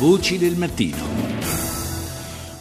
[0.00, 0.96] Voci del mattino.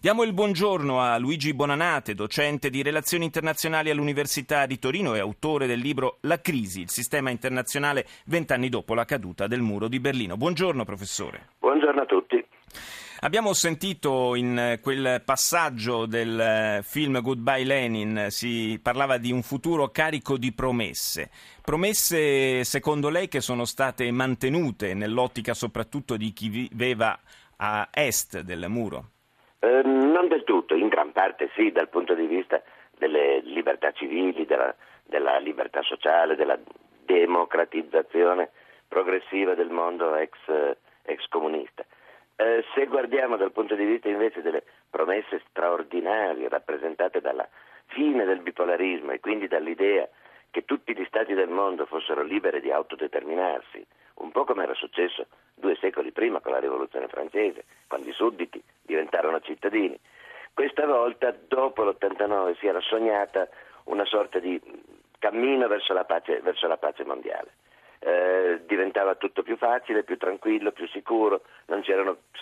[0.00, 5.66] Diamo il buongiorno a Luigi Bonanate, docente di relazioni internazionali all'Università di Torino e autore
[5.66, 10.38] del libro La crisi, il sistema internazionale vent'anni dopo la caduta del muro di Berlino.
[10.38, 11.48] Buongiorno professore.
[11.58, 12.42] Buongiorno a tutti.
[13.20, 20.36] Abbiamo sentito in quel passaggio del film Goodbye Lenin, si parlava di un futuro carico
[20.36, 21.30] di promesse.
[21.64, 27.18] Promesse secondo lei che sono state mantenute nell'ottica soprattutto di chi viveva
[27.56, 29.04] a est del muro?
[29.60, 32.62] Eh, non del tutto, in gran parte sì, dal punto di vista
[32.98, 34.74] delle libertà civili, della,
[35.04, 36.58] della libertà sociale, della
[37.06, 38.50] democratizzazione
[38.86, 40.36] progressiva del mondo ex,
[41.02, 41.82] ex comunista.
[42.38, 47.48] Eh, se guardiamo dal punto di vista invece delle promesse straordinarie rappresentate dalla
[47.86, 50.06] fine del bipolarismo e quindi dall'idea
[50.50, 53.86] che tutti gli stati del mondo fossero liberi di autodeterminarsi,
[54.16, 58.62] un po' come era successo due secoli prima con la rivoluzione francese, quando i sudditi
[58.82, 59.98] diventarono cittadini.
[60.52, 63.48] Questa volta, dopo l'89, si era sognata
[63.84, 64.60] una sorta di
[65.18, 67.50] cammino verso la pace, verso la pace mondiale.
[68.06, 71.42] Eh, diventava tutto più facile, più tranquillo, più sicuro,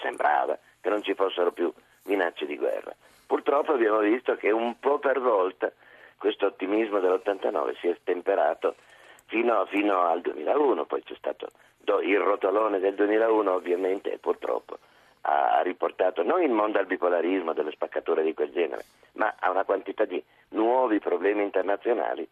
[0.02, 1.72] sembrava che non ci fossero più
[2.04, 2.94] minacce di guerra.
[3.26, 5.72] Purtroppo abbiamo visto che un po' per volta
[6.18, 8.74] questo ottimismo dell'89 si è stemperato
[9.24, 11.48] fino, fino al 2001, poi c'è stato
[12.02, 14.76] il rotolone del 2001 ovviamente e purtroppo
[15.22, 19.64] ha riportato non il mondo al bipolarismo, delle spaccature di quel genere, ma a una
[19.64, 22.28] quantità di nuovi problemi internazionali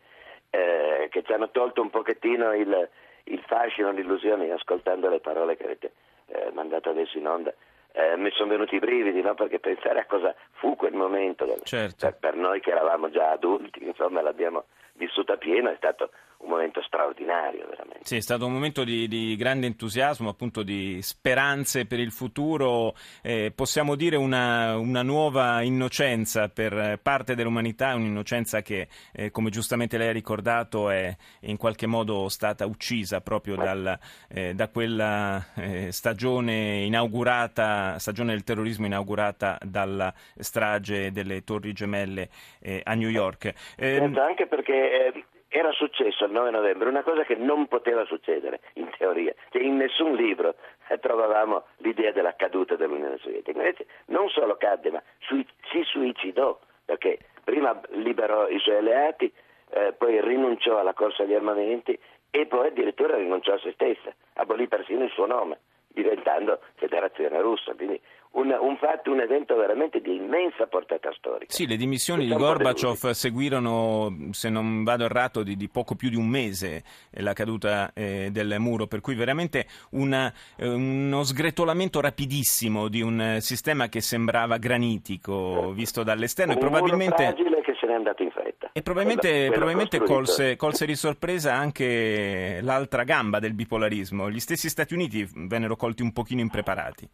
[0.51, 2.91] eh, che ci hanno tolto un pochettino il,
[3.25, 5.93] il fascino, l'illusione ascoltando le parole che avete
[6.27, 7.53] eh, mandato adesso in onda.
[7.93, 9.35] Eh, mi sono venuti i brividi no?
[9.35, 12.07] perché pensare a cosa fu quel momento certo.
[12.07, 16.11] per, per, noi che eravamo già adulti, insomma l'abbiamo vissuta pieno, è stato
[16.43, 18.01] un momento straordinario veramente.
[18.03, 22.95] Sì, è stato un momento di, di grande entusiasmo, appunto di speranze per il futuro,
[23.23, 29.99] eh, possiamo dire una, una, nuova innocenza per parte dell'umanità, un'innocenza che, eh, come giustamente
[29.99, 33.99] lei ha ricordato, è in qualche modo stata uccisa proprio dal,
[34.29, 42.29] eh, da quella eh, stagione inaugurata, stagione del terrorismo inaugurata dalla strage delle Torri Gemelle
[42.61, 43.53] eh, a New York.
[43.77, 48.61] Certo, anche perché eh, era successo il 9 novembre una cosa che non poteva succedere
[48.75, 50.55] in teoria, cioè in nessun libro
[50.89, 56.59] eh, trovavamo l'idea della caduta dell'Unione Sovietica, invece non solo cadde ma sui- si suicidò
[56.87, 59.31] perché prima liberò i suoi alleati,
[59.71, 61.99] eh, poi rinunciò alla corsa agli armamenti
[62.31, 65.59] e poi addirittura rinunciò a se stessa, abolì persino il suo nome
[65.89, 68.01] diventando federazione russa, quindi
[68.43, 71.53] un, un, fatto, un evento veramente di immensa portata storica.
[71.53, 76.17] Sì, le dimissioni di Gorbaciov seguirono, se non vado errato, di, di, poco più di
[76.17, 82.01] un mese eh, la caduta eh, del muro, per cui veramente una, eh, uno sgretolamento
[82.01, 87.23] rapidissimo di un eh, sistema che sembrava granitico eh, visto dall'esterno un e probabilmente...
[87.23, 88.71] fragile che se n'è andato in fretta.
[88.73, 94.31] E probabilmente, quello, quello probabilmente colse, colse di sorpresa anche l'altra gamba del bipolarismo.
[94.31, 97.09] Gli stessi Stati Uniti vennero colti un pochino impreparati.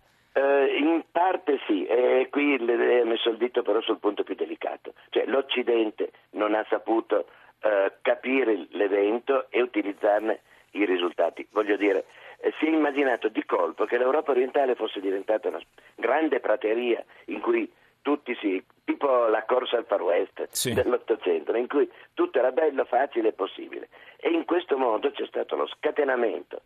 [0.79, 4.95] In parte sì, e qui lei ha messo il dito però sul punto più delicato,
[5.11, 7.27] cioè l'Occidente non ha saputo
[7.61, 10.41] eh, capire l'evento e utilizzarne
[10.73, 11.45] i risultati.
[11.51, 12.05] Voglio dire,
[12.39, 15.61] eh, si è immaginato di colpo che l'Europa orientale fosse diventata una
[15.97, 17.69] grande prateria in cui
[18.01, 20.75] tutti si, tipo la corsa al Far West sì.
[20.75, 23.89] dell'Ottocento, in cui tutto era bello, facile e possibile.
[24.17, 26.61] E in questo modo c'è stato lo scatenamento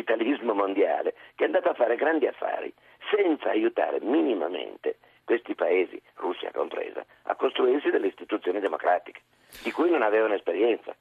[0.00, 2.72] capitalismo mondiale che è andato a fare grandi affari
[3.10, 9.20] senza aiutare minimamente questi paesi, Russia compresa, a costruirsi delle istituzioni democratiche
[9.62, 10.94] di cui non avevano esperienza.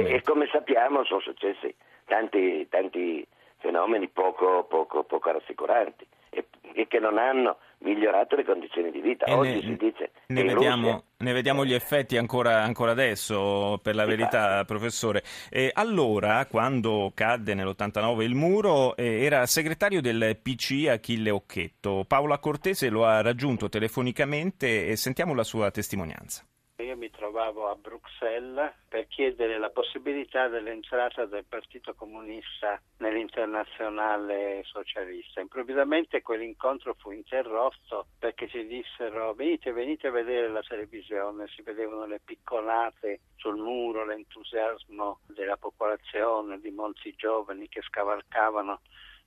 [0.00, 1.72] E, e, come sappiamo sono successi
[2.06, 3.24] tanti, tanti
[3.58, 6.06] fenomeni poco, poco, poco rassicuranti
[6.74, 9.26] e, che non hanno migliorato le condizioni di vita.
[9.26, 11.04] E Oggi ne, si dice ne vediamo, Russia...
[11.18, 15.22] ne vediamo, gli effetti ancora, ancora adesso, per la verità, professore.
[15.50, 22.04] E allora, quando cadde nell'89 il muro, eh, era segretario del PC Achille Occhetto.
[22.06, 26.44] Paola Cortese lo ha raggiunto telefonicamente e sentiamo la sua testimonianza
[26.82, 35.40] io mi trovavo a Bruxelles per chiedere la possibilità dell'entrata del Partito Comunista nell'internazionale socialista.
[35.40, 42.06] Improvvisamente quell'incontro fu interrotto perché ci dissero venite, venite a vedere la televisione, si vedevano
[42.06, 48.80] le piccolate sul muro, l'entusiasmo della popolazione, di molti giovani che scavalcavano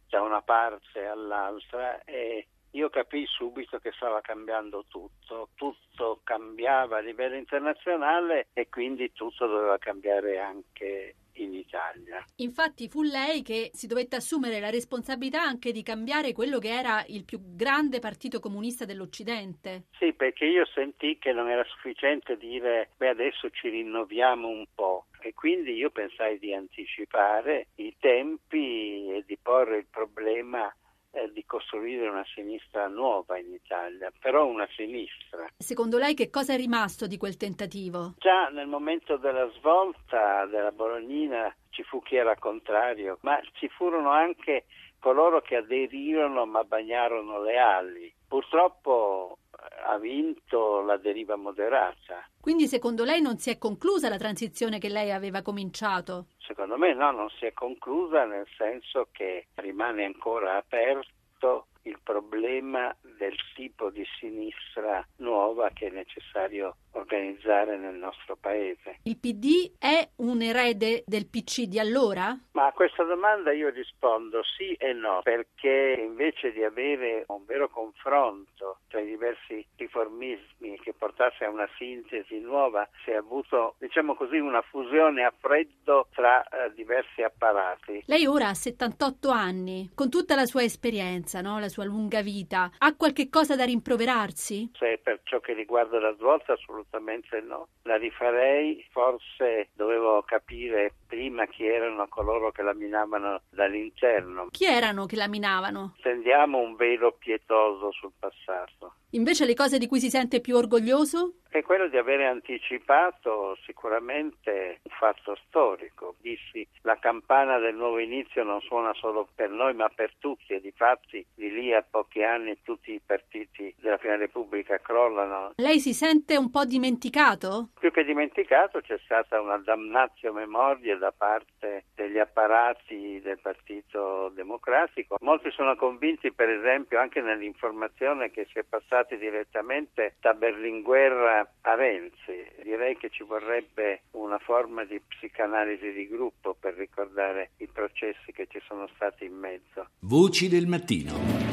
[0.07, 7.01] da una parte all'altra e io capii subito che stava cambiando tutto, tutto cambiava a
[7.01, 12.23] livello internazionale e quindi tutto doveva cambiare anche in Italia.
[12.37, 17.03] Infatti fu lei che si dovette assumere la responsabilità anche di cambiare quello che era
[17.07, 19.85] il più grande partito comunista dell'Occidente.
[19.97, 25.05] Sì, perché io sentì che non era sufficiente dire beh adesso ci rinnoviamo un po'
[25.21, 30.73] e quindi io pensai di anticipare i tempi e di porre il problema
[31.15, 35.47] eh, di costruire una sinistra nuova in Italia, però una sinistra.
[35.57, 38.15] Secondo lei che cosa è rimasto di quel tentativo?
[38.17, 44.09] Già nel momento della svolta della Bolognina ci fu chi era contrario, ma ci furono
[44.09, 44.65] anche
[44.99, 48.13] coloro che aderirono ma bagnarono le ali.
[48.27, 49.37] Purtroppo
[49.85, 52.27] ha vinto la deriva moderata.
[52.39, 56.27] Quindi secondo lei non si è conclusa la transizione che lei aveva cominciato?
[56.39, 62.95] Secondo me no, non si è conclusa nel senso che rimane ancora aperto il problema
[63.17, 68.99] del tipo di sinistra nuova che è necessario organizzare nel nostro paese.
[69.03, 72.37] Il PD è un erede del PC di allora?
[72.51, 77.69] Ma a questa domanda io rispondo sì e no, perché invece di avere un vero
[77.69, 84.15] confronto tra i diversi riformismi che portasse a una sintesi nuova, si è avuto, diciamo
[84.15, 88.03] così, una fusione a freddo tra eh, diversi apparati.
[88.05, 91.59] Lei ora ha 78 anni, con tutta la sua esperienza, no?
[91.59, 94.71] la sua lunga vita, ha qualche cosa da rimproverarsi?
[94.77, 97.67] Se per ciò che riguarda la svolta, assolutamente no.
[97.83, 104.47] La rifarei, forse dovevo capire prima chi erano coloro che la minavano dall'interno.
[104.51, 105.95] Chi erano che la minavano?
[106.01, 108.93] Tendiamo un velo pietoso sul passato.
[109.11, 111.35] Invece le cose di cui si sente più orgoglioso?
[111.49, 116.15] È quello di avere anticipato sicuramente fatto storico.
[116.19, 120.61] Dissi la campana del nuovo inizio non suona solo per noi ma per tutti e
[120.61, 125.53] di fatti di lì a pochi anni tutti i partiti della Prima Repubblica crollano.
[125.57, 127.69] Lei si sente un po' dimenticato?
[127.79, 135.17] Più che dimenticato c'è stata una damnatio memoria da parte degli apparati del Partito Democratico.
[135.21, 141.75] Molti sono convinti per esempio anche nell'informazione che si è passati direttamente da Berlinguer a
[141.75, 142.45] Renzi.
[142.63, 148.47] Direi che ci vorrebbe una forma di psicanalisi di gruppo per ricordare i processi che
[148.49, 149.89] ci sono stati in mezzo.
[149.99, 151.45] Voci del mattino.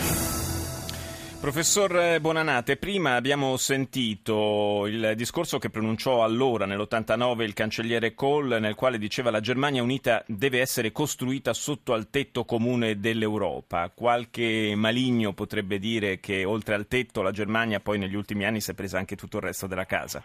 [1.43, 8.76] Professor Bonanate, prima abbiamo sentito il discorso che pronunciò allora, nell'89, il cancelliere Kohl, nel
[8.76, 13.90] quale diceva la Germania unita deve essere costruita sotto al tetto comune dell'Europa.
[13.93, 18.70] Qualche maligno potrebbe dire che oltre al tetto la Germania poi negli ultimi anni si
[18.70, 20.23] è presa anche tutto il resto della casa.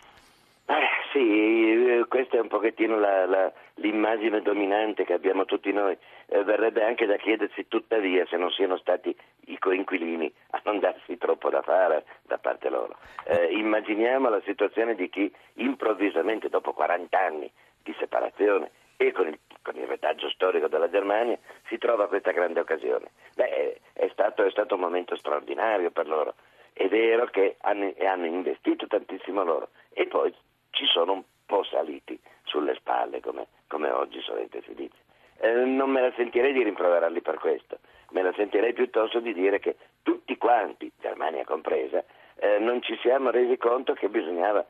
[0.68, 1.77] Eh, sì,
[2.08, 5.98] questa è un pochettino la, la, l'immagine dominante che abbiamo tutti noi.
[6.28, 9.16] Eh, verrebbe anche da chiedersi tuttavia se non siano stati
[9.46, 12.98] i coinquilini a non darsi troppo da fare da parte loro.
[13.26, 17.52] Eh, immaginiamo la situazione di chi improvvisamente dopo 40 anni
[17.84, 22.60] di separazione e con il, con il retaggio storico della Germania si trova questa grande
[22.60, 23.12] occasione.
[23.36, 26.34] Beh, è stato, è stato un momento straordinario per loro.
[26.74, 30.34] È vero che hanno, hanno investito tantissimo loro e poi
[30.72, 34.98] ci sono un po' saliti sulle spalle, come, come oggi solamente si dice.
[35.40, 37.80] Eh, non me la sentirei di rimproverarli per questo,
[38.12, 42.04] me la sentirei piuttosto di dire che tutti quanti, Germania compresa,
[42.36, 44.66] eh, non ci siamo resi conto che bisognava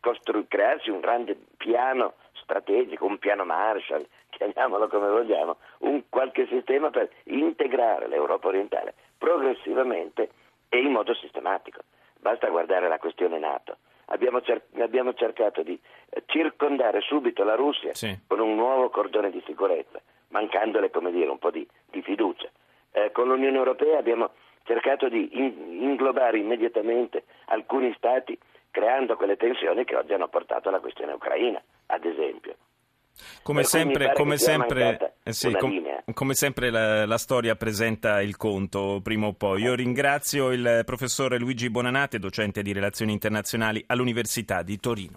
[0.00, 6.90] costru- crearsi un grande piano strategico, un piano Marshall, chiamiamolo come vogliamo, un qualche sistema
[6.90, 10.30] per integrare l'Europa orientale progressivamente
[10.68, 11.80] e in modo sistematico.
[12.18, 13.76] Basta guardare la questione NATO
[14.06, 15.78] abbiamo, cer- abbiamo cercato di
[16.10, 18.16] eh, circondare subito la Russia sì.
[18.26, 22.48] con un nuovo cordone di sicurezza, mancandole come dire, un po' di, di fiducia.
[22.92, 24.30] Eh, con l'Unione Europea abbiamo
[24.64, 28.38] cercato di in- inglobare immediatamente alcuni stati
[28.70, 32.56] creando quelle tensioni che oggi hanno portato alla questione ucraina, ad esempio.
[33.42, 35.80] Come sempre, come sempre, eh sì, com,
[36.12, 39.62] come sempre la, la, storia presenta il conto prima o poi.
[39.62, 45.14] Io ringrazio il professore Luigi Bonanate, docente di relazioni internazionali all'Università di Torino.